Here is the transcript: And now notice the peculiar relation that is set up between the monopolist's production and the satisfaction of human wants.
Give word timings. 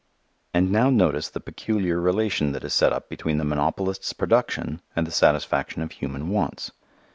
And 0.51 0.71
now 0.71 0.89
notice 0.89 1.29
the 1.29 1.39
peculiar 1.39 1.99
relation 2.01 2.53
that 2.53 2.63
is 2.63 2.73
set 2.73 2.91
up 2.91 3.07
between 3.07 3.37
the 3.37 3.43
monopolist's 3.45 4.13
production 4.13 4.81
and 4.95 5.05
the 5.05 5.11
satisfaction 5.11 5.83
of 5.83 5.91
human 5.91 6.29
wants. 6.29 6.71